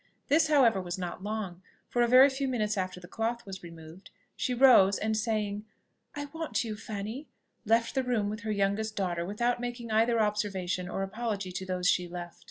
[0.29, 4.09] This, however, was not long; for, a very few minutes after the cloth was removed,
[4.35, 5.63] she rose, and saying,
[6.15, 7.27] "I want you, Fanny,"
[7.67, 11.87] left the room with her youngest daughter without making either observation or apology to those
[11.87, 12.39] she left.